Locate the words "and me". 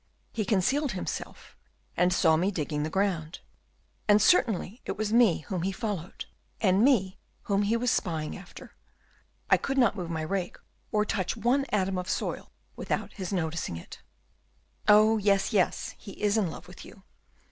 6.59-7.19